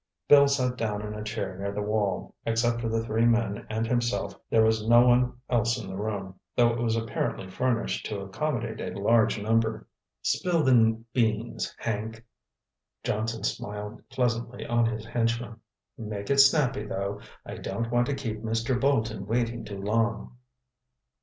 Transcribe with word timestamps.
Bill 0.27 0.47
sat 0.47 0.77
down 0.77 1.03
in 1.03 1.13
a 1.13 1.23
chair 1.23 1.55
near 1.59 1.71
the 1.71 1.83
wall. 1.83 2.33
Except 2.43 2.81
for 2.81 2.89
the 2.89 3.05
three 3.05 3.27
men 3.27 3.67
and 3.69 3.85
himself, 3.85 4.35
there 4.49 4.63
was 4.63 4.87
no 4.89 5.05
one 5.05 5.37
else 5.47 5.77
in 5.77 5.87
the 5.87 5.95
room, 5.95 6.39
though 6.55 6.69
it 6.73 6.79
was 6.79 6.95
apparently 6.95 7.47
furnished 7.47 8.07
to 8.07 8.21
accommodate 8.21 8.81
a 8.95 8.99
large 8.99 9.39
number. 9.39 9.87
"Spill 10.23 10.63
the 10.63 10.99
beans, 11.13 11.75
Hank," 11.77 12.25
Johnson 13.03 13.43
smiled 13.43 14.01
pleasantly 14.09 14.65
on 14.65 14.87
his 14.87 15.05
henchman. 15.05 15.59
"Make 15.99 16.31
it 16.31 16.39
snappy, 16.39 16.83
though. 16.87 17.21
I 17.45 17.57
don't 17.57 17.91
want 17.91 18.07
to 18.07 18.15
keep 18.15 18.41
Mr. 18.41 18.81
Bolton 18.81 19.27
waiting 19.27 19.63
too 19.63 19.83
long." 19.83 20.35